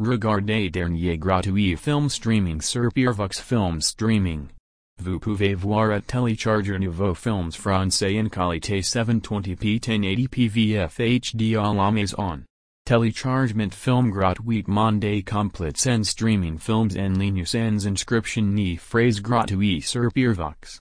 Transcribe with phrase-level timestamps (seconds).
[0.00, 4.48] Regardez dernier gratuit film streaming sur Pirvox Film Streaming.
[5.00, 11.72] Vous pouvez voir à télécharger nouveaux films français en qualité 720p 1080p VF HD à
[11.72, 12.42] l'Amazon.
[12.84, 19.80] Téléchargement film gratuit Monday complet and streaming films en ligne sans inscription ni phrase gratuit
[19.80, 20.72] sur Pirvox.